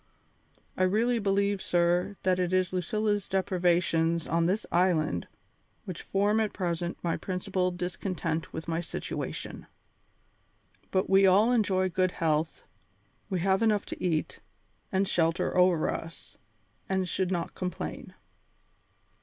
[0.75, 5.27] I really believe, sir, that it is Lucilla's deprivations on this island
[5.85, 9.67] which form at present my principal discontent with my situation.
[10.89, 12.63] But we all enjoy good health,
[13.29, 14.39] we have enough to eat,
[14.91, 16.35] and shelter over us,
[16.89, 18.15] and should not complain."